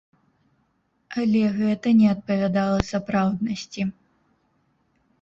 [1.25, 3.91] Але гэта не адпавядала сапраўднасці.